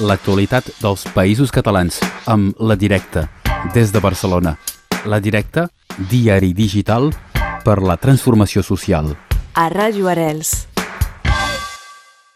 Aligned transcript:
l'actualitat 0.00 0.68
dels 0.82 1.06
països 1.14 1.52
catalans 1.52 1.98
amb 2.28 2.56
La 2.60 2.76
Directa, 2.76 3.26
des 3.74 3.92
de 3.92 4.00
Barcelona. 4.00 4.56
La 5.06 5.20
Directa, 5.20 5.68
diari 6.10 6.52
digital 6.52 7.10
per 7.64 7.80
la 7.82 7.96
transformació 7.96 8.62
social. 8.62 9.14
A 9.56 9.68
Ràdio 9.72 10.10
Arels. 10.12 10.66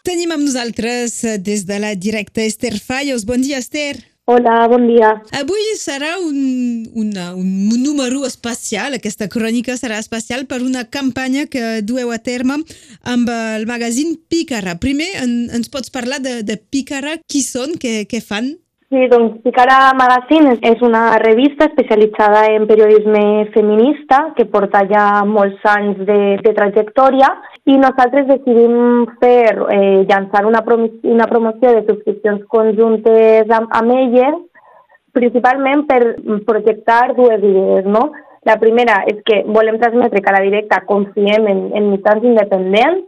Tenim 0.01 0.31
amb 0.33 0.47
nosaltres 0.47 1.19
eh, 1.23 1.37
des 1.37 1.67
de 1.69 1.77
la 1.77 1.93
directa 1.93 2.41
Esther 2.41 2.79
Fallos. 2.81 3.27
Bon 3.29 3.41
dia, 3.41 3.59
Esther. 3.61 4.10
Hola, 4.29 4.67
bon 4.69 4.83
dia. 4.85 5.15
Avui 5.33 5.63
serà 5.79 6.11
un, 6.21 6.85
una, 6.93 7.31
un 7.33 7.71
número 7.81 8.21
especial, 8.27 8.93
aquesta 8.93 9.25
crònica 9.33 9.73
serà 9.79 9.97
especial 9.97 10.45
per 10.45 10.59
una 10.61 10.83
campanya 10.93 11.47
que 11.49 11.81
dueu 11.81 12.13
a 12.13 12.19
terme 12.21 12.59
amb 13.01 13.31
el 13.33 13.65
magazín 13.65 14.19
Pícara. 14.29 14.77
Primer, 14.77 15.09
en, 15.23 15.33
ens 15.49 15.73
pots 15.73 15.89
parlar 15.89 16.21
de, 16.21 16.43
de 16.45 16.59
Pícara? 16.61 17.17
Qui 17.25 17.41
són? 17.41 17.73
Què, 17.81 18.03
què 18.05 18.21
fan? 18.21 18.53
Sí, 18.91 19.05
doncs 19.07 19.37
Picara 19.39 19.93
Magazine 19.95 20.57
és 20.67 20.81
una 20.83 21.15
revista 21.21 21.63
especialitzada 21.69 22.41
en 22.51 22.65
periodisme 22.67 23.21
feminista 23.53 24.17
que 24.35 24.43
porta 24.51 24.81
ja 24.89 25.03
molts 25.23 25.63
anys 25.73 26.01
de, 26.09 26.17
de 26.43 26.51
trajectòria 26.57 27.29
i 27.71 27.77
nosaltres 27.79 28.27
decidim 28.27 29.05
fer, 29.21 29.53
eh, 29.71 30.01
llançar 30.09 30.41
una, 30.49 30.59
prom 30.67 30.89
una 31.07 31.29
promoció 31.31 31.71
de 31.71 31.85
subscripcions 31.85 32.43
conjuntes 32.51 33.53
amb, 33.61 33.71
amb 33.79 33.95
elles, 33.95 34.35
principalment 35.15 35.85
per 35.87 36.01
projectar 36.49 37.13
dues 37.15 37.39
idees, 37.39 37.87
no? 37.87 38.09
La 38.43 38.57
primera 38.59 39.05
és 39.07 39.23
que 39.23 39.45
volem 39.47 39.79
transmetre 39.79 40.19
que 40.19 40.33
a 40.33 40.35
la 40.35 40.43
directa 40.43 40.83
confiem 40.91 41.47
en, 41.47 41.63
en 41.79 41.93
mitjans 41.93 42.27
independents 42.27 43.07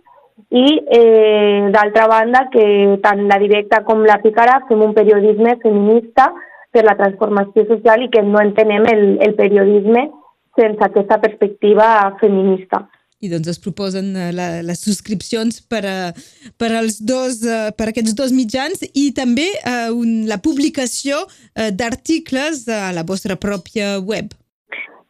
i 0.53 0.65
eh, 0.85 1.69
d'altra 1.73 2.07
banda 2.07 2.47
que 2.53 2.63
tant 3.01 3.25
la 3.25 3.39
directa 3.41 3.81
com 3.87 4.03
la 4.05 4.19
Picara 4.21 4.59
fem 4.67 4.83
un 4.85 4.93
periodisme 4.93 5.55
feminista 5.63 6.29
per 6.73 6.83
la 6.85 6.93
transformació 6.99 7.65
social 7.69 8.05
i 8.05 8.09
que 8.13 8.21
no 8.25 8.41
entenem 8.41 8.85
el, 8.91 9.05
el 9.25 9.33
periodisme 9.39 10.09
sense 10.57 10.85
aquesta 10.85 11.17
perspectiva 11.23 11.87
feminista. 12.19 12.83
I 13.23 13.31
doncs 13.31 13.49
es 13.53 13.59
proposen 13.63 14.11
eh, 14.13 14.29
la, 14.35 14.47
les 14.67 14.81
subscripcions 14.83 15.61
per, 15.71 15.81
a, 15.89 16.11
per, 16.59 16.69
als 16.77 16.99
dos, 17.01 17.39
eh, 17.47 17.71
per 17.77 17.89
aquests 17.89 18.13
dos 18.19 18.33
mitjans 18.35 18.83
i 18.93 19.07
també 19.15 19.47
eh, 19.55 19.89
un, 19.89 20.27
la 20.29 20.37
publicació 20.43 21.23
eh, 21.25 21.71
d'articles 21.71 22.67
a 22.67 22.91
la 22.93 23.05
vostra 23.07 23.39
pròpia 23.39 23.95
web. 24.03 24.35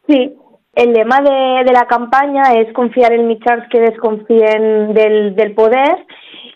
Sí, 0.08 0.20
el 0.76 0.92
lema 0.92 1.20
de, 1.20 1.64
de 1.64 1.72
la 1.72 1.86
campanya 1.86 2.50
és 2.58 2.72
confiar 2.74 3.12
en 3.14 3.26
mitjans 3.28 3.66
que 3.70 3.82
desconfien 3.82 4.94
del, 4.94 5.34
del 5.36 5.54
poder. 5.54 6.04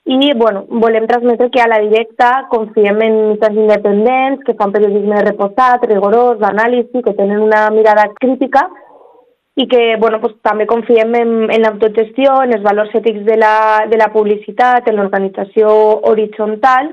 I 0.08 0.32
bueno, 0.34 0.64
volem 0.68 1.06
transmetre 1.06 1.50
que 1.52 1.60
a 1.60 1.68
la 1.68 1.78
directa 1.84 2.46
confiem 2.48 3.02
en 3.04 3.16
mitjans 3.34 3.58
independents, 3.60 4.44
que 4.46 4.56
fan 4.56 4.72
periodisme 4.72 5.20
reposat, 5.26 5.84
rigorós, 5.90 6.38
d'anàlisi, 6.40 7.02
que 7.04 7.16
tenen 7.18 7.42
una 7.44 7.68
mirada 7.70 8.08
crítica 8.16 8.68
i 9.58 9.66
que 9.66 9.96
bueno, 9.98 10.20
pues, 10.22 10.36
també 10.46 10.68
confiem 10.70 11.14
en, 11.18 11.32
en 11.50 11.64
l'autogestió, 11.64 12.38
en 12.44 12.54
els 12.54 12.62
valors 12.62 12.94
ètics 12.94 13.24
de 13.26 13.36
la, 13.36 13.54
de 13.90 13.98
la 13.98 14.12
publicitat, 14.14 14.86
en 14.86 15.00
l'organització 15.00 15.68
horitzontal 16.08 16.92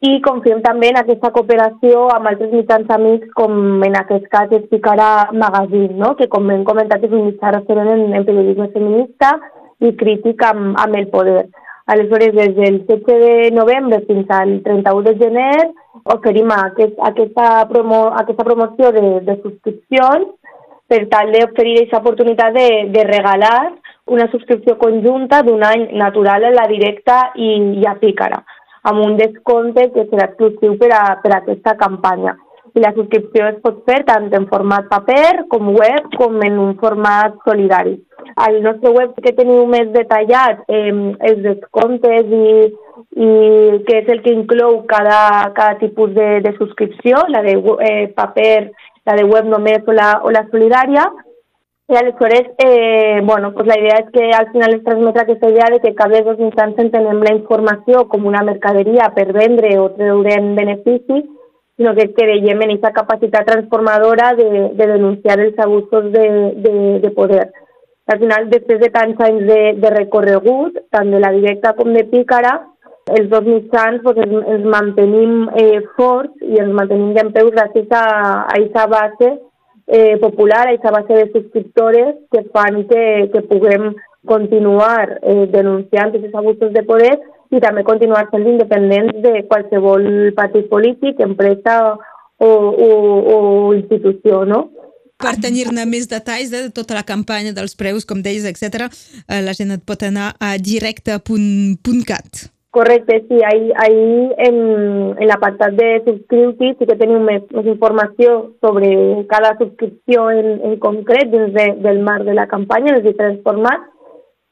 i 0.00 0.10
confiem 0.24 0.62
també 0.64 0.88
en 0.88 0.96
aquesta 0.96 1.28
cooperació 1.34 2.06
amb 2.14 2.30
altres 2.30 2.52
mitjans 2.54 2.88
amics, 2.94 3.28
com 3.36 3.82
en 3.84 3.96
aquest 4.00 4.28
cas 4.32 4.52
es 4.56 4.62
Picarà 4.70 5.28
Magazine, 5.32 5.92
no? 6.00 6.14
que 6.16 6.28
com 6.32 6.48
hem 6.50 6.62
comentat 6.64 7.04
és 7.04 7.12
un 7.12 7.26
mitjà 7.26 7.50
referent 7.52 7.90
en, 7.92 8.06
en 8.16 8.24
periodisme 8.24 8.70
feminista 8.72 9.34
i 9.84 9.92
crític 10.00 10.40
amb, 10.48 10.78
amb 10.80 10.96
el 10.96 11.10
poder. 11.12 11.42
Aleshores, 11.92 12.32
des 12.32 12.54
del 12.56 12.78
7 12.88 13.16
de 13.20 13.50
novembre 13.52 13.98
fins 14.06 14.30
al 14.32 14.60
31 14.64 15.02
de 15.04 15.14
gener 15.20 15.68
oferim 16.14 16.48
aquest, 16.54 16.94
aquesta, 17.10 17.48
promo, 17.68 17.98
aquesta 18.22 18.46
promoció 18.46 18.92
de, 18.96 19.02
de 19.26 19.36
subscripcions 19.42 20.30
per 20.88 21.02
tal 21.12 21.34
d'oferir 21.34 21.74
aquesta 21.76 22.00
oportunitat 22.00 22.56
de, 22.56 22.68
de 22.94 23.04
regalar 23.04 23.74
una 24.06 24.30
subscripció 24.32 24.78
conjunta 24.80 25.42
d'un 25.44 25.60
any 25.66 25.90
natural 25.98 26.46
a 26.46 26.54
la 26.56 26.64
directa 26.72 27.18
i, 27.36 27.50
i 27.82 27.86
a 27.86 27.98
Pícara 28.00 28.40
amb 28.88 29.02
un 29.04 29.16
descompte 29.18 29.88
que 29.94 30.06
serà 30.10 30.30
exclusiu 30.30 30.76
per 30.80 30.92
a, 30.96 31.02
per 31.22 31.32
a 31.32 31.40
aquesta 31.42 31.76
campanya. 31.80 32.36
I 32.74 32.82
la 32.84 32.92
subscripció 32.94 33.48
es 33.50 33.56
pot 33.64 33.80
fer 33.88 34.02
tant 34.06 34.28
en 34.36 34.46
format 34.50 34.86
paper 34.90 35.46
com 35.50 35.72
web 35.74 36.06
com 36.14 36.38
en 36.46 36.58
un 36.62 36.76
format 36.78 37.34
solidari. 37.46 37.96
Al 38.44 38.60
nostre 38.62 38.92
web 38.94 39.16
que 39.24 39.34
teniu 39.34 39.64
més 39.66 39.90
detallat 39.94 40.62
eh, 40.68 40.92
els 41.30 41.40
descomptes 41.46 42.30
i, 42.30 42.52
i 43.26 43.30
què 43.88 43.96
és 44.04 44.12
el 44.14 44.22
que 44.22 44.36
inclou 44.36 44.84
cada, 44.92 45.50
cada 45.56 45.80
tipus 45.82 46.14
de, 46.14 46.28
de 46.46 46.54
subscripció, 46.60 47.24
la 47.34 47.42
de 47.42 47.56
eh, 47.58 48.06
paper, 48.14 48.70
la 49.08 49.18
de 49.18 49.26
web 49.26 49.50
només 49.50 49.82
o 49.88 49.96
la, 49.96 50.12
o 50.22 50.30
la 50.30 50.46
solidària, 50.52 51.08
i 51.90 51.96
aleshores, 51.96 52.46
eh, 52.58 53.20
bueno, 53.24 53.52
pues 53.52 53.66
la 53.66 53.78
idea 53.78 53.98
és 53.98 54.10
que 54.12 54.30
al 54.30 54.50
final 54.52 54.74
es 54.74 54.84
transmetre 54.84 55.22
aquesta 55.22 55.50
idea 55.50 55.66
de 55.70 55.80
que 55.80 55.94
cada 55.94 56.20
dos 56.22 56.38
mitjans 56.38 56.78
entenem 56.78 57.22
la 57.26 57.34
informació 57.34 58.06
com 58.08 58.26
una 58.30 58.44
mercaderia 58.46 59.10
per 59.16 59.32
vendre 59.34 59.72
o 59.80 59.88
treure'n 59.96 60.54
benefici, 60.54 61.18
sinó 61.76 61.94
que, 61.96 62.06
veiem 62.14 62.62
en 62.62 62.70
aquesta 62.70 62.92
capacitat 62.92 63.46
transformadora 63.46 64.34
de, 64.38 64.70
de 64.78 64.86
denunciar 64.86 65.40
els 65.40 65.58
abusos 65.58 66.12
de, 66.12 66.26
de, 66.62 66.74
de 67.02 67.10
poder. 67.10 67.50
Al 68.06 68.18
final, 68.18 68.48
després 68.50 68.80
de 68.80 68.90
tants 68.94 69.20
anys 69.26 69.46
de, 69.50 69.60
de 69.82 69.90
recorregut, 69.90 70.78
tant 70.94 71.10
de 71.10 71.18
la 71.18 71.34
directa 71.34 71.74
com 71.74 71.92
de 71.94 72.06
Pícara, 72.06 72.56
els 73.10 73.30
dos 73.30 73.42
mitjans 73.42 74.02
pues, 74.02 74.18
ens, 74.22 74.46
ens 74.46 74.66
mantenim 74.70 75.48
eh, 75.58 75.80
forts 75.96 76.34
i 76.46 76.62
ens 76.62 76.74
mantenim 76.74 77.16
en 77.18 77.32
peu 77.34 77.50
gràcies 77.50 77.90
a 77.90 78.04
aquesta 78.46 78.86
base 78.86 79.30
eh, 79.90 80.16
popular, 80.22 80.68
aquesta 80.68 80.92
base 80.94 81.12
de 81.12 81.32
subscriptores 81.32 82.14
que 82.30 82.44
fan 82.54 82.86
que, 82.88 83.28
que 83.32 83.42
puguem 83.50 83.90
continuar 84.26 85.18
eh, 85.22 85.46
denunciant 85.50 86.14
aquests 86.14 86.36
abusos 86.36 86.72
de 86.72 86.82
poder 86.86 87.16
i 87.50 87.58
també 87.58 87.82
continuar 87.82 88.28
sent 88.30 88.46
independents 88.46 89.18
de 89.24 89.42
qualsevol 89.50 90.06
partit 90.36 90.68
polític, 90.70 91.18
empresa 91.24 91.80
o, 92.38 92.46
o, 92.46 92.90
o 93.34 93.38
institució, 93.74 94.44
no? 94.46 94.68
Per 95.20 95.34
tenir-ne 95.42 95.84
més 95.84 96.06
detalls 96.08 96.52
de 96.54 96.62
tota 96.72 96.96
la 96.96 97.04
campanya 97.04 97.52
dels 97.52 97.74
preus, 97.76 98.06
com 98.08 98.22
deies, 98.24 98.46
etc., 98.48 98.86
eh, 99.26 99.42
la 99.44 99.52
gent 99.58 99.74
et 99.76 99.84
pot 99.84 100.06
anar 100.06 100.32
a 100.40 100.54
directe.cat. 100.56 102.46
Correcte, 102.70 103.24
sí, 103.28 103.40
ahí, 103.44 103.72
ahí 103.74 104.32
en, 104.38 105.16
en 105.18 105.26
l'apartat 105.26 105.72
de 105.74 105.88
subscripti 106.04 106.68
sí 106.78 106.86
que 106.86 106.94
tenim 107.00 107.24
més, 107.26 107.42
més 107.50 107.66
informació 107.66 108.36
sobre 108.62 108.90
cada 109.32 109.56
subscripció 109.58 110.28
en, 110.30 110.52
en 110.68 110.76
concret 110.78 111.32
dins 111.32 111.50
de, 111.56 111.64
del 111.82 111.98
marc 112.06 112.28
de 112.28 112.36
la 112.38 112.46
campanya, 112.46 112.92
en 112.92 113.00
els 113.00 113.08
diferents 113.08 113.42
formats, 113.42 113.88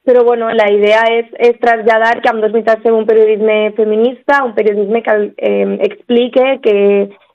però 0.09 0.25
bueno, 0.25 0.49
la 0.51 0.67
idea 0.73 1.05
és, 1.15 1.31
és 1.47 1.61
traslladar 1.63 2.17
que 2.25 2.33
amb 2.33 2.43
dos 2.43 2.57
mitjans 2.57 2.83
fem 2.83 2.97
un 2.97 3.07
periodisme 3.07 3.59
feminista, 3.77 4.43
un 4.43 4.57
periodisme 4.57 5.03
que 5.07 5.17
eh, 5.37 5.79
explique 5.87 6.59
que 6.65 6.77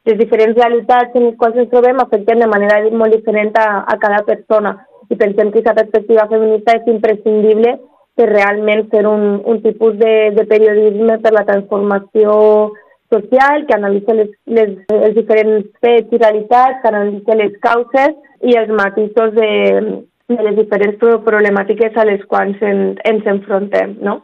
les 0.03 0.19
diferents 0.19 0.57
realitats 0.57 1.15
en 1.15 1.29
les 1.29 1.39
quals 1.39 1.63
ens 1.63 1.71
trobem 1.71 2.03
afecten 2.03 2.43
de 2.43 2.51
manera 2.51 2.81
molt 2.91 3.15
diferent 3.15 3.55
a, 3.55 3.85
a 3.87 3.95
cada 4.03 4.23
persona. 4.27 4.75
I 5.07 5.15
pensem 5.15 5.51
que 5.53 5.61
aquesta 5.61 5.77
perspectiva 5.79 6.27
feminista 6.27 6.75
és 6.79 6.91
imprescindible 6.91 7.77
per 8.15 8.29
realment 8.29 8.87
fer 8.91 9.03
un, 9.09 9.41
un 9.49 9.61
tipus 9.63 9.97
de, 9.97 10.13
de 10.37 10.45
periodisme 10.49 11.17
per 11.23 11.33
la 11.33 11.45
transformació 11.47 12.33
social, 13.13 13.65
que 13.67 13.75
analitza 13.75 14.15
les, 14.17 14.31
les, 14.45 14.73
els 14.93 15.15
diferents 15.17 15.67
fets 15.83 16.13
i 16.13 16.21
realitats, 16.21 16.81
que 16.81 16.91
analitza 16.91 17.37
les 17.39 17.55
causes 17.65 18.15
i 18.41 18.57
els 18.59 18.73
matisos 18.73 19.33
de, 19.37 19.49
de 20.33 20.47
les 20.47 20.55
diferents 20.57 20.97
problemàtiques 21.25 21.97
a 21.97 22.07
les 22.09 22.23
quals 22.29 22.61
en, 22.61 22.85
ens 23.09 23.29
enfrontem, 23.35 23.97
no? 24.01 24.21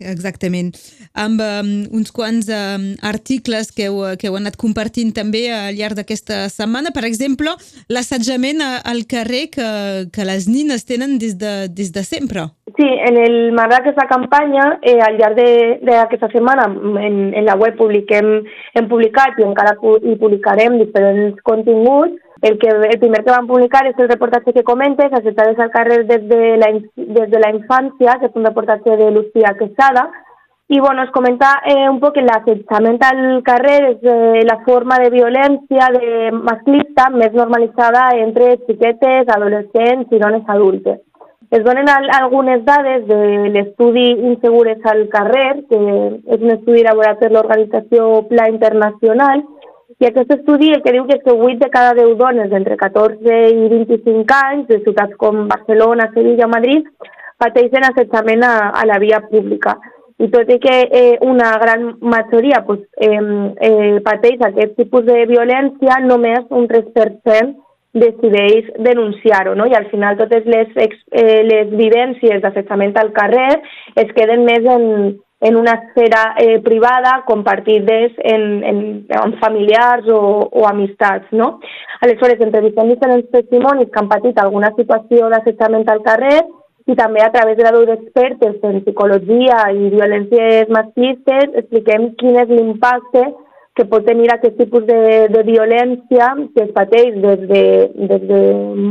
Exactament. 0.00 0.74
Amb 1.16 1.40
um, 1.40 1.70
uns 1.96 2.12
quants 2.12 2.50
um, 2.52 2.90
articles 3.00 3.70
que 3.72 3.86
heu, 3.88 4.02
que 4.20 4.28
heu 4.28 4.36
anat 4.36 4.58
compartint 4.60 5.14
també 5.16 5.46
al 5.48 5.78
llarg 5.78 5.96
d'aquesta 5.96 6.50
setmana. 6.52 6.92
Per 6.92 7.06
exemple, 7.08 7.54
l'assetjament 7.88 8.60
al 8.60 9.06
carrer 9.08 9.46
que, 9.54 9.70
que 10.12 10.28
les 10.28 10.50
nines 10.52 10.84
tenen 10.84 11.16
des 11.22 11.38
de, 11.40 11.54
des 11.72 11.94
de 11.96 12.04
sempre. 12.04 12.44
Sí, 12.76 12.84
en 13.08 13.16
el 13.16 13.38
marc 13.56 13.72
d'aquesta 13.72 14.04
campanya, 14.10 14.68
eh, 14.84 14.98
al 15.00 15.16
llarg 15.16 15.40
d'aquesta 15.88 16.28
setmana, 16.34 16.68
en, 17.00 17.32
en 17.32 17.48
la 17.48 17.56
web 17.56 17.78
publiquem, 17.80 18.42
hem 18.76 18.92
publicat 18.92 19.40
i 19.40 19.48
encara 19.48 19.78
hi 19.80 20.18
publicarem 20.20 20.76
diferents 20.82 21.40
continguts 21.48 22.20
el, 22.42 22.58
que, 22.58 22.68
el 22.68 22.98
primer 22.98 23.24
que 23.24 23.32
van 23.32 23.46
publicar 23.48 23.86
és 23.88 23.98
el 23.98 24.10
reportatge 24.10 24.52
que 24.52 24.64
comentes, 24.64 25.12
Assetades 25.12 25.58
al 25.58 25.70
carrer 25.70 26.04
des 26.06 26.28
de, 26.28 26.56
la, 26.60 26.70
des 26.96 27.30
de 27.30 27.40
la 27.40 27.50
infància, 27.54 28.18
que 28.20 28.30
és 28.30 28.36
un 28.36 28.44
reportatge 28.44 28.96
de 28.96 29.10
Lucía 29.10 29.56
Quesada, 29.58 30.10
i 30.68 30.80
bueno, 30.80 31.04
es 31.04 31.10
comenta 31.10 31.62
eh, 31.64 31.88
un 31.88 32.00
poc 32.02 32.16
l'assetjament 32.18 32.98
al 33.06 33.42
carrer 33.46 33.76
és 33.92 34.00
eh, 34.02 34.42
la 34.48 34.58
forma 34.66 34.98
de 34.98 35.12
violència 35.14 35.90
de 35.94 36.32
masclista 36.34 37.06
més 37.14 37.32
normalitzada 37.38 38.08
entre 38.18 38.56
xiquetes, 38.66 39.30
adolescents 39.30 40.10
i 40.10 40.18
dones 40.18 40.42
adultes. 40.50 40.98
Es 41.54 41.62
donen 41.62 41.88
al, 41.88 42.08
algunes 42.10 42.64
dades 42.66 43.06
de 43.06 43.48
l'estudi 43.54 44.08
Insegures 44.32 44.82
al 44.90 45.04
carrer, 45.12 45.62
que 45.70 45.78
és 46.34 46.42
un 46.42 46.56
estudi 46.56 46.82
elaborat 46.82 47.22
per 47.22 47.30
l'organització 47.30 48.24
Pla 48.26 48.48
Internacional, 48.50 49.44
i 49.98 50.06
aquest 50.06 50.32
estudi 50.34 50.72
el 50.74 50.82
que 50.84 50.92
diu 50.92 51.06
que 51.08 51.16
és 51.16 51.24
que 51.24 51.32
8 51.32 51.58
de 51.62 51.70
cada 51.72 51.94
10 51.96 52.16
dones 52.20 52.52
entre 52.52 52.76
14 52.76 53.36
i 53.48 53.68
25 53.72 54.38
anys 54.38 54.66
de 54.68 54.80
ciutats 54.84 55.16
com 55.16 55.46
Barcelona, 55.48 56.10
Sevilla 56.14 56.44
o 56.44 56.52
Madrid 56.52 56.88
pateixen 57.40 57.84
assetjament 57.88 58.44
a, 58.44 58.54
a 58.76 58.84
la 58.88 58.98
via 59.00 59.22
pública. 59.30 59.76
I 60.20 60.28
tot 60.32 60.48
i 60.52 60.56
que 60.60 60.76
eh, 60.84 61.18
una 61.20 61.50
gran 61.60 61.90
majoria 62.00 62.62
pues, 62.64 62.80
eh, 63.00 63.20
eh, 63.68 64.00
pateix 64.04 64.40
aquest 64.40 64.76
tipus 64.76 65.04
de 65.08 65.24
violència, 65.28 66.00
només 66.04 66.44
un 66.50 66.68
3% 66.68 67.52
decideix 67.96 68.68
denunciar-ho, 68.84 69.54
no? 69.56 69.66
I 69.68 69.76
al 69.76 69.88
final 69.90 70.16
totes 70.20 70.44
les, 70.44 70.72
eh, 70.76 71.42
les 71.48 71.72
vivències 71.72 72.42
d'assetjament 72.42 72.96
al 73.00 73.12
carrer 73.16 73.62
es 73.96 74.12
queden 74.16 74.44
més 74.44 74.68
en, 74.68 74.84
en 75.40 75.56
una 75.56 75.72
esfera 75.72 76.34
eh, 76.38 76.60
privada 76.60 77.22
compartides 77.26 78.12
en, 78.18 78.64
en, 78.64 79.06
en 79.08 79.38
familiars 79.38 80.08
o, 80.08 80.48
o 80.50 80.66
amistats, 80.66 81.26
no? 81.32 81.60
Aleshores, 82.00 82.40
entrevistem 82.40 82.88
diferents 82.88 83.30
testimonis 83.32 83.90
que 83.92 84.00
han 84.00 84.08
patit 84.08 84.38
alguna 84.40 84.72
situació 84.76 85.28
d'assetjament 85.32 85.88
al 85.92 86.02
carrer 86.06 86.38
i 86.86 86.94
també 86.96 87.20
a 87.22 87.32
través 87.34 87.58
de 87.58 87.66
la 87.66 87.74
veu 87.74 87.84
d'expertes 87.88 88.62
en 88.64 88.80
psicologia 88.84 89.64
i 89.74 89.90
violències 89.92 90.70
masclistes 90.72 91.58
expliquem 91.62 92.12
quin 92.20 92.38
és 92.40 92.52
l'impacte 92.52 93.26
que 93.76 93.84
pot 93.84 94.06
tenir 94.08 94.30
aquest 94.32 94.56
tipus 94.56 94.86
de, 94.88 95.28
de 95.28 95.42
violència 95.44 96.30
que 96.54 96.64
es 96.64 96.72
pateix 96.72 97.18
des 97.20 97.42
de, 97.50 97.64
des 98.08 98.22
de 98.30 98.40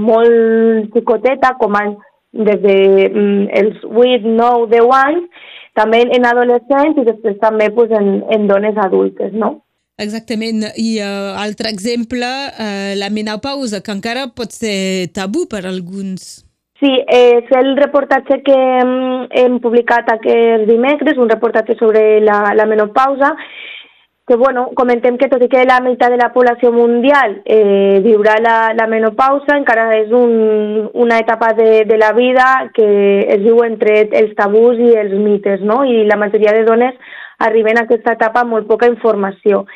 molt 0.10 0.94
xicoteta, 0.94 1.56
com 1.62 1.74
a, 1.80 1.88
des 2.36 2.62
de 2.62 2.78
mm, 3.10 3.48
els 3.62 3.82
8, 3.90 4.30
9, 4.30 4.70
10 4.76 4.94
anys, 5.00 5.45
també 5.76 6.02
en 6.16 6.26
adolescents 6.28 6.98
i 7.00 7.06
després 7.08 7.38
també 7.44 7.70
pues, 7.76 7.92
en, 7.92 8.24
en 8.32 8.48
dones 8.48 8.78
adultes, 8.82 9.34
no? 9.34 9.60
Exactament. 10.02 10.66
I 10.76 10.98
uh, 11.00 11.36
altre 11.40 11.70
exemple, 11.72 12.28
uh, 12.28 12.92
la 13.00 13.12
menopausa, 13.14 13.80
que 13.84 13.94
encara 13.96 14.28
pot 14.36 14.52
ser 14.52 15.12
tabú 15.16 15.46
per 15.52 15.64
alguns. 15.70 16.46
Sí, 16.82 16.92
és 17.08 17.48
el 17.56 17.72
reportatge 17.80 18.42
que 18.44 18.56
hem, 18.56 18.92
hem 19.32 19.60
publicat 19.64 20.10
aquest 20.12 20.66
dimecres, 20.68 21.16
un 21.18 21.32
reportatge 21.32 21.78
sobre 21.80 22.20
la, 22.20 22.42
la 22.58 22.66
menopausa, 22.68 23.32
que 24.28 24.36
bueno, 24.36 24.72
comentem 24.74 25.20
que 25.22 25.28
tot 25.30 25.44
i 25.46 25.48
que 25.52 25.68
la 25.70 25.78
meitat 25.86 26.10
de 26.10 26.18
la 26.18 26.32
població 26.34 26.72
mundial 26.74 27.44
eh, 27.46 28.02
viurà 28.02 28.40
la, 28.42 28.56
la 28.74 28.88
menopausa, 28.90 29.54
encara 29.54 29.92
és 30.00 30.10
un, 30.10 30.90
una 30.98 31.20
etapa 31.22 31.52
de, 31.54 31.84
de 31.86 31.98
la 32.02 32.12
vida 32.18 32.72
que 32.74 32.88
es 33.22 33.44
viu 33.44 33.62
entre 33.68 34.00
els 34.10 34.34
tabús 34.40 34.82
i 34.82 34.96
els 34.98 35.14
mites, 35.14 35.62
no? 35.62 35.84
I 35.86 36.08
la 36.10 36.18
majoria 36.18 36.56
de 36.58 36.66
dones 36.66 36.98
arriben 37.38 37.78
a 37.78 37.86
aquesta 37.86 38.18
etapa 38.18 38.42
amb 38.42 38.56
molt 38.56 38.68
poca 38.68 38.90
informació. 38.90 39.68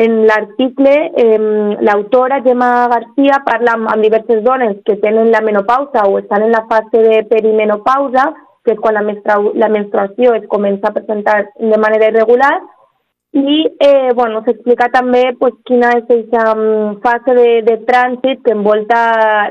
En 0.00 0.22
l'article, 0.24 0.96
eh, 1.20 1.38
l'autora 1.84 2.40
Gemma 2.40 2.88
Garcia 2.88 3.42
parla 3.44 3.76
amb, 3.76 3.92
amb 3.92 4.06
diverses 4.06 4.40
dones 4.42 4.78
que 4.86 4.96
tenen 5.04 5.28
la 5.28 5.44
menopausa 5.44 6.08
o 6.08 6.16
estan 6.22 6.48
en 6.48 6.56
la 6.56 6.64
fase 6.72 7.04
de 7.04 7.22
perimenopausa, 7.28 8.30
que 8.64 8.78
és 8.78 8.80
quan 8.80 8.96
la, 8.96 9.04
menstrua, 9.04 9.52
la 9.60 9.68
menstruació 9.68 10.32
es 10.40 10.48
comença 10.48 10.88
a 10.88 10.96
presentar 10.96 11.42
de 11.58 11.76
manera 11.76 12.08
irregular, 12.08 12.54
i 13.32 13.76
eh, 13.78 14.10
bueno, 14.14 14.42
s'explica 14.42 14.88
també 14.90 15.20
pues, 15.38 15.54
quina 15.68 15.92
és 15.94 16.02
aquesta 16.02 16.48
um, 16.56 16.96
fase 17.04 17.34
de, 17.36 17.50
de 17.62 17.76
trànsit 17.86 18.42
que 18.42 18.56
envolta 18.56 19.02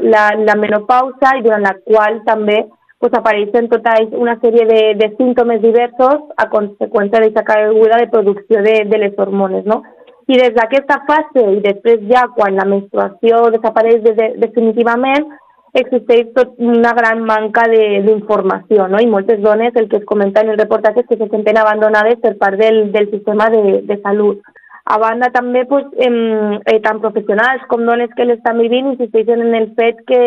la, 0.03 0.25
la 0.35 0.55
menopausa 0.59 1.37
i 1.37 1.45
durant 1.45 1.63
la 1.63 1.77
qual 1.85 2.19
també 2.27 2.57
pues, 2.99 3.15
apareixen 3.15 3.69
tota 3.71 3.95
una 4.19 4.35
sèrie 4.43 4.65
de, 4.67 4.81
de 4.99 5.09
símptomes 5.15 5.61
diversos 5.63 6.27
a 6.35 6.49
conseqüència 6.51 7.21
d'aquesta 7.21 7.45
caiguda 7.47 8.01
de 8.03 8.11
producció 8.11 8.65
de, 8.67 8.75
de 8.91 8.99
les 9.05 9.15
hormones. 9.17 9.63
No? 9.63 9.81
I 10.27 10.41
des 10.43 10.51
d'aquesta 10.59 10.99
fase 11.07 11.45
i 11.55 11.61
després 11.63 12.03
ja 12.11 12.27
quan 12.35 12.59
la 12.59 12.67
menstruació 12.67 13.45
desapareix 13.55 14.03
de, 14.03 14.13
de, 14.19 14.27
definitivament, 14.43 15.31
existeix 15.73 16.31
tot 16.35 16.55
una 16.57 16.93
gran 16.97 17.21
manca 17.25 17.65
d'informació, 17.69 18.87
no? 18.87 19.01
I 19.01 19.07
moltes 19.07 19.41
dones, 19.41 19.75
el 19.75 19.89
que 19.89 19.97
es 19.97 20.05
comenta 20.05 20.41
en 20.41 20.53
el 20.53 20.57
reportatge, 20.57 21.03
és 21.03 21.09
que 21.09 21.17
se 21.17 21.29
senten 21.29 21.57
abandonades 21.57 22.19
per 22.23 22.37
part 22.37 22.57
del, 22.57 22.91
del 22.91 23.09
sistema 23.11 23.49
de, 23.49 23.81
de 23.85 23.99
salut. 24.01 24.41
A 24.89 24.97
banda, 24.97 25.29
també, 25.29 25.65
pues, 25.69 25.85
eh, 26.01 26.79
tant 26.81 27.01
professionals 27.03 27.65
com 27.69 27.85
dones 27.85 28.09
que 28.17 28.25
l'estan 28.25 28.57
vivint 28.57 28.95
insisteixen 28.95 29.43
en 29.45 29.53
el 29.53 29.67
fet 29.77 30.01
que, 30.09 30.21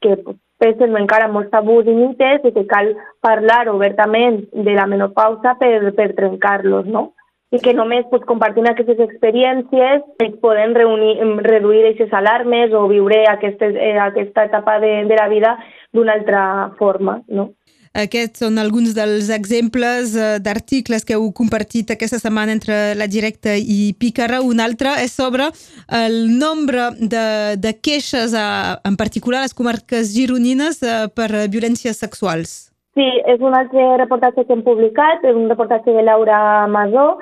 que 0.00 0.16
pues, 0.22 0.38
pesen 0.62 0.96
encara 0.98 1.30
molts 1.30 1.50
tabús 1.50 1.86
i 1.86 1.94
mites 1.94 2.46
i 2.46 2.52
que 2.54 2.66
cal 2.70 2.92
parlar 3.22 3.68
obertament 3.72 4.44
de 4.52 4.74
la 4.74 4.86
menopausa 4.90 5.54
per, 5.58 5.92
per 5.98 6.12
trencar-los, 6.18 6.86
no? 6.86 7.12
I 7.50 7.60
que 7.64 7.72
només 7.72 8.04
pues, 8.10 8.24
compartint 8.28 8.68
aquestes 8.68 8.98
experiències 9.00 10.04
es 10.24 10.34
poden 10.42 10.74
reunir, 10.76 11.16
reduir 11.46 11.86
aquestes 11.86 12.12
alarmes 12.12 12.74
o 12.76 12.86
viure 12.90 13.24
aquestes, 13.30 13.74
eh, 13.74 13.96
aquesta 13.98 14.44
etapa 14.50 14.78
de, 14.80 15.04
de 15.08 15.16
la 15.16 15.28
vida 15.32 15.56
d'una 15.92 16.18
altra 16.18 16.42
forma. 16.78 17.22
No? 17.28 17.52
Aquests 17.96 18.44
són 18.44 18.60
alguns 18.60 18.92
dels 18.94 19.30
exemples 19.32 20.12
eh, 20.14 20.36
d'articles 20.44 21.06
que 21.08 21.16
heu 21.16 21.30
compartit 21.32 21.90
aquesta 21.90 22.20
setmana 22.20 22.52
entre 22.52 22.76
la 22.98 23.08
directa 23.08 23.56
i 23.56 23.94
Picara. 23.98 24.42
Un 24.44 24.60
altre 24.60 24.92
és 25.02 25.14
sobre 25.16 25.48
el 25.88 26.18
nombre 26.38 26.90
de, 27.00 27.56
de 27.56 27.72
queixes, 27.80 28.36
a, 28.36 28.78
en 28.84 29.00
particular 29.00 29.40
a 29.40 29.48
les 29.48 29.56
comarques 29.56 30.12
gironines, 30.12 30.82
eh, 30.82 31.06
per 31.08 31.48
violències 31.48 31.96
sexuals. 31.96 32.68
Sí, 32.98 33.06
és 33.30 33.40
un 33.40 33.54
altre 33.54 33.94
reportatge 33.96 34.42
que 34.44 34.52
hem 34.52 34.64
publicat, 34.66 35.22
és 35.22 35.36
un 35.36 35.48
reportatge 35.48 35.92
de 35.94 36.02
Laura 36.02 36.66
Masó, 36.66 37.12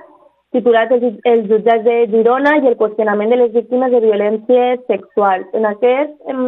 titulat 0.56 0.92
els, 0.96 1.44
jutjats 1.50 1.84
de 1.84 1.96
Girona 2.12 2.56
i 2.58 2.70
el 2.70 2.78
qüestionament 2.80 3.32
de 3.32 3.38
les 3.42 3.52
víctimes 3.54 3.92
de 3.92 4.00
violències 4.04 4.80
sexuals. 4.90 5.46
En 5.56 5.68
aquest 5.68 6.14
em, 6.32 6.42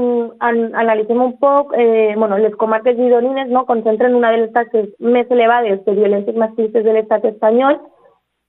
an, 0.44 0.62
analitzem 0.82 1.20
un 1.22 1.37
poc, 1.43 1.75
eh, 1.76 2.14
bueno, 2.16 2.40
les 2.40 2.56
comarques 2.60 2.96
gironines 2.96 3.52
no, 3.52 3.66
concentren 3.69 4.16
una 4.19 4.32
de 4.34 4.43
les 4.44 4.52
taxes 4.56 4.90
més 4.99 5.31
elevades 5.31 5.84
de 5.87 5.96
violències 6.00 6.40
masclistes 6.40 6.84
de 6.84 6.96
l'estat 6.96 7.28
espanyol 7.31 7.78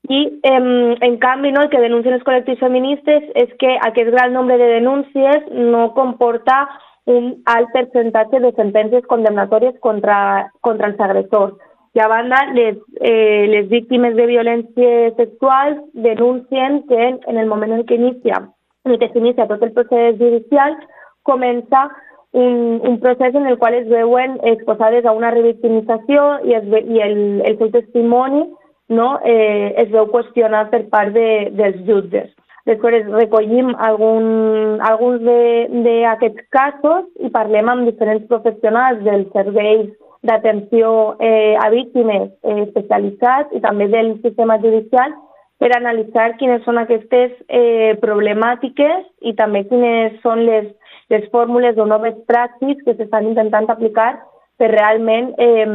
i, 0.09 0.25
em, 0.47 0.69
en 1.05 1.17
canvi, 1.21 1.51
no, 1.51 1.67
el 1.67 1.69
que 1.69 1.83
denuncien 1.83 2.15
els 2.17 2.25
col·lectius 2.25 2.61
feministes 2.63 3.25
és 3.35 3.51
que 3.61 3.75
aquest 3.87 4.13
gran 4.15 4.33
nombre 4.33 4.57
de 4.57 4.69
denúncies 4.79 5.49
no 5.53 5.89
comporta 5.93 6.63
un 7.09 7.33
alt 7.49 7.71
percentatge 7.73 8.39
de 8.39 8.53
sentències 8.57 9.05
condemnatòries 9.09 9.75
contra, 9.85 10.49
contra 10.61 10.89
els 10.91 10.99
agressors 11.01 11.57
i 11.93 11.99
a 11.99 12.07
banda, 12.07 12.43
les, 12.53 12.77
eh, 13.01 13.47
les 13.49 13.69
víctimes 13.69 14.15
de 14.15 14.25
violències 14.29 15.15
sexuals 15.17 15.79
denuncien 15.93 16.83
que 16.87 17.07
en 17.27 17.37
el 17.37 17.47
moment 17.47 17.73
en 17.73 17.85
què 17.89 17.97
inicia, 17.97 18.43
en 18.85 18.99
què 19.01 19.09
s'inicia 19.11 19.47
tot 19.49 19.63
el 19.65 19.73
procés 19.73 20.19
judicial, 20.19 20.77
comença 21.23 21.87
un, 22.31 22.79
un 22.85 22.99
procés 22.99 23.33
en 23.35 23.47
el 23.47 23.57
qual 23.57 23.73
es 23.73 23.87
veuen 23.89 24.37
exposades 24.43 25.05
a 25.05 25.15
una 25.17 25.31
revictimització 25.31 26.25
i, 26.45 26.53
es 26.59 26.67
ve, 26.69 26.83
i 26.85 27.01
el, 27.01 27.17
el 27.41 27.57
seu 27.57 27.71
testimoni 27.73 28.45
no, 28.89 29.15
eh, 29.25 29.73
es 29.81 29.89
veu 29.93 30.09
qüestionat 30.13 30.69
per 30.69 30.83
part 30.93 31.13
de, 31.13 31.49
dels 31.57 31.81
jutges. 31.89 32.29
Després 32.69 33.07
recollim 33.09 33.71
algun, 33.81 34.77
alguns 34.85 35.23
d'aquests 35.25 36.45
casos 36.53 37.07
i 37.17 37.31
parlem 37.33 37.71
amb 37.71 37.89
diferents 37.89 38.27
professionals 38.29 39.01
dels 39.07 39.29
serveis 39.33 39.89
d'atenció 40.23 41.15
eh, 41.19 41.55
a 41.59 41.69
víctimes 41.69 42.29
eh, 42.43 42.61
especialitzats 42.67 43.55
i 43.55 43.61
també 43.63 43.87
del 43.87 44.15
sistema 44.23 44.59
judicial 44.59 45.13
per 45.59 45.71
analitzar 45.75 46.33
quines 46.39 46.63
són 46.63 46.79
aquestes 46.79 47.35
eh, 47.47 47.95
problemàtiques 48.03 49.05
i 49.21 49.35
també 49.35 49.65
quines 49.67 50.17
són 50.23 50.43
les, 50.47 50.67
les 51.11 51.27
fórmules 51.31 51.77
o 51.77 51.87
noves 51.87 52.17
pràctiques 52.31 52.83
que 52.85 52.95
s'estan 52.95 53.31
intentant 53.31 53.69
aplicar 53.71 54.13
per 54.59 54.71
realment 54.73 55.31
eh, 55.39 55.67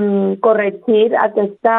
corregir 0.44 1.14
aquesta, 1.16 1.76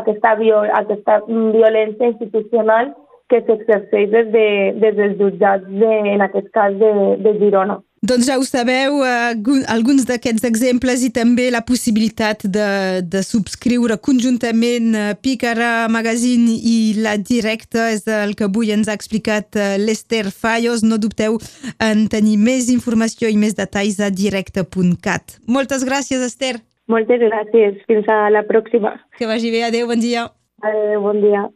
aquesta, 0.00 0.34
viol, 0.40 0.70
aquesta 0.80 1.20
violència 1.28 2.08
institucional 2.14 2.94
que 3.28 3.42
s'exerceix 3.44 4.08
des, 4.12 4.30
de, 4.32 4.46
des 4.80 4.96
dels 4.96 5.18
jutjats, 5.20 5.68
de, 5.68 5.92
en 6.14 6.24
aquest 6.24 6.48
cas, 6.54 6.72
de, 6.80 6.92
de 7.20 7.34
Girona. 7.42 7.82
Doncs 8.00 8.28
ja 8.28 8.36
ho 8.38 8.44
sabeu, 8.46 9.00
eh, 9.02 9.34
alguns 9.66 10.04
d'aquests 10.06 10.44
exemples 10.46 11.02
i 11.02 11.10
també 11.10 11.48
la 11.50 11.64
possibilitat 11.66 12.44
de, 12.46 13.02
de 13.02 13.22
subscriure 13.26 13.96
conjuntament 13.98 14.94
eh, 14.94 15.16
Pícara 15.18 15.88
Magazine 15.90 16.54
i 16.54 16.94
La 17.02 17.16
Directa 17.18 17.88
és 17.90 18.06
el 18.06 18.36
que 18.38 18.46
avui 18.46 18.70
ens 18.70 18.86
ha 18.86 18.94
explicat 18.94 19.58
eh, 19.58 19.74
l'Ester 19.82 20.28
Fallos. 20.30 20.86
No 20.86 21.00
dubteu 21.02 21.40
en 21.82 22.06
tenir 22.06 22.38
més 22.38 22.70
informació 22.70 23.32
i 23.32 23.36
més 23.40 23.58
detalls 23.58 23.98
a 23.98 24.12
directe.cat. 24.14 25.40
Moltes 25.50 25.82
gràcies, 25.82 26.22
Esther. 26.22 26.60
Moltes 26.86 27.18
gràcies. 27.18 27.82
Fins 27.90 28.06
a 28.06 28.28
la 28.30 28.46
pròxima. 28.46 28.94
Que 29.18 29.26
vagi 29.26 29.50
bé. 29.50 29.66
Adéu, 29.66 29.90
bon 29.90 29.98
dia. 29.98 30.28
Adéu, 30.62 31.02
bon 31.02 31.18
dia. 31.18 31.48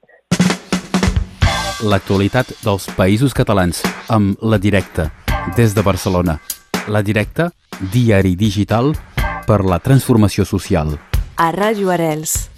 L'actualitat 1.87 2.51
dels 2.67 2.91
països 2.99 3.35
catalans 3.35 3.83
amb 4.11 4.39
La 4.43 4.59
Directa 4.59 5.11
des 5.57 5.75
de 5.75 5.83
Barcelona. 5.83 6.41
La 6.89 7.03
Directa, 7.03 7.51
diari 7.93 8.37
digital 8.37 8.93
per 9.47 9.63
la 9.65 9.79
transformació 9.79 10.47
social. 10.47 10.97
A 11.37 11.51
Ràdio 11.55 11.91
Arels. 11.91 12.52